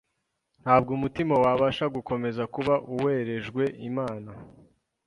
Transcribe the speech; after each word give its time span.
Ntabwo 0.61 0.89
umutima 0.97 1.33
wabasha 1.43 1.85
gukomeza 1.95 2.43
kuba 2.53 2.73
uwerejwe 2.93 3.63
Imana 3.89 4.31